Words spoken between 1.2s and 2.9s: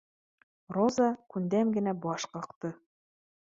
күндәм генә баш ҡаҡты: